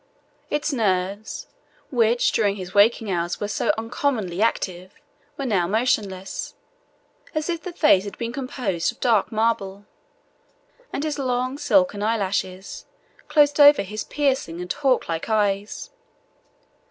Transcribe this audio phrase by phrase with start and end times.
[0.49, 1.45] Its nerves,
[1.91, 4.91] which during his waking hours were so uncommonly active,
[5.37, 6.55] were now motionless,
[7.35, 9.85] as if the face had been composed of dark marble,
[10.91, 12.85] and his long silken eyelashes
[13.27, 15.91] closed over his piercing and hawklike eyes.